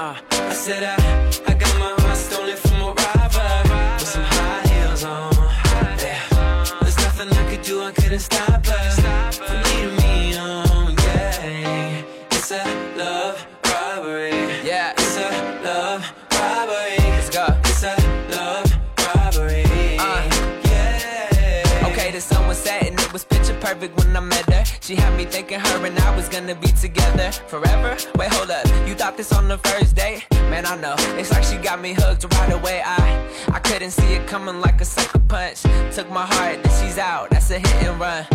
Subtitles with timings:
[0.00, 0.94] Uh, I said I,
[1.46, 3.62] I got my heart stolen from a robber
[3.98, 5.30] with some high heels on.
[5.98, 6.22] Yeah,
[6.80, 10.94] there's nothing I could do, I couldn't stop her from leading me on.
[10.96, 12.64] Yeah, it's a
[12.96, 14.29] love robbery.
[23.74, 24.64] Perfect when I met her.
[24.80, 27.96] She had me thinking her and I was gonna be together forever.
[28.16, 30.26] Wait, hold up, you thought this on the first date?
[30.50, 32.82] Man, I know, it's like she got me hooked right away.
[32.84, 32.98] I
[33.52, 35.62] I couldn't see it coming like a sucker punch.
[35.94, 38.26] Took my heart, then she's out, that's a hit and run.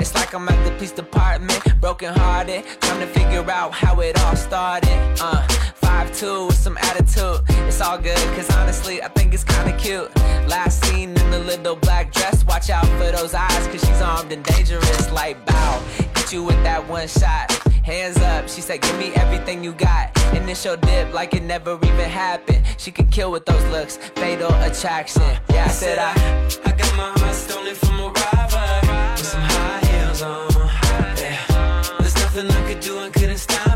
[0.00, 4.18] It's like I'm at the police department, broken hearted, trying to figure out how it
[4.22, 4.98] all started.
[5.20, 5.46] Uh,
[5.98, 7.40] five two with some attitude.
[7.66, 10.08] It's all good, cause honestly, I think it's kinda cute.
[10.46, 14.32] Last seen in the little black dress, watch out for those eyes, cause she's armed
[14.32, 15.10] and dangerous.
[15.10, 15.82] Like bow,
[16.16, 17.46] hit you with that one shot.
[17.82, 20.04] Hands up, she said, give me everything you got.
[20.34, 22.62] Initial dip like it never even happened.
[22.76, 25.22] She could kill with those looks, fatal attraction.
[25.50, 26.12] Yeah, I said I.
[26.68, 28.68] I got my heart stolen from a robber
[29.16, 30.48] with some high heels on.
[31.24, 33.67] Yeah, there's nothing I could do, I couldn't stop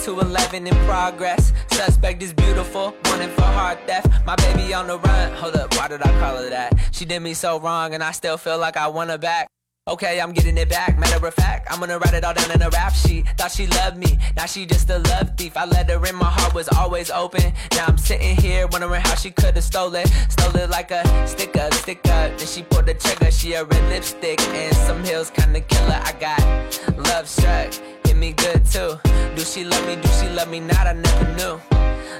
[0.00, 1.52] 211 in progress.
[1.68, 4.08] Suspect is beautiful, wanted for heart theft.
[4.24, 5.32] My baby on the run.
[5.34, 6.74] Hold up, why did I call her that?
[6.90, 9.48] She did me so wrong, and I still feel like I want her back.
[9.88, 10.98] Okay, I'm getting it back.
[10.98, 13.26] Matter of fact, I'm gonna write it all down in a rap sheet.
[13.38, 15.56] Thought she loved me, now she just a love thief.
[15.56, 17.52] I let her in, my heart was always open.
[17.72, 20.06] Now I'm sitting here wondering how she could've stole it.
[20.28, 22.38] Stole it like a stick up, stick up.
[22.38, 26.00] Then she pulled the trigger, she a red lipstick and some heels kinda killer.
[26.04, 27.72] I got love struck,
[28.06, 28.96] hit me good too.
[29.34, 29.96] Do she love me?
[29.96, 30.86] Do she love me not?
[30.86, 31.60] I never knew.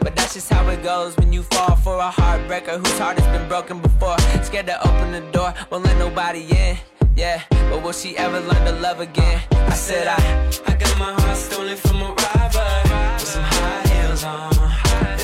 [0.01, 3.39] But that's just how it goes when you fall for a heartbreaker whose heart has
[3.39, 4.19] been broken before.
[4.43, 6.79] Scared to open the door, won't let nobody in
[7.21, 7.43] yeah.
[7.69, 9.43] But will she ever learn to love again?
[9.53, 10.21] I said I,
[10.67, 12.71] I got my heart stolen from a robber
[13.19, 14.55] with some high heels on.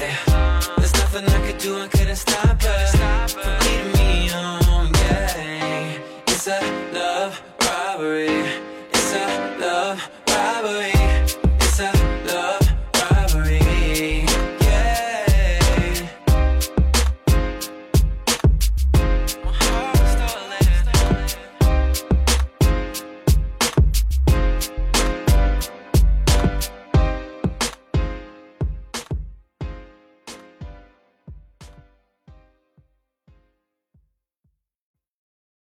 [0.03, 0.17] Yeah.
[0.77, 4.93] There's nothing I could do, I couldn't stop her from leading me on.
[4.95, 5.99] Yeah,
[6.29, 6.61] it's a
[6.93, 8.45] love robbery.
[8.93, 9.27] It's a
[9.59, 9.99] love
[10.29, 10.96] robbery.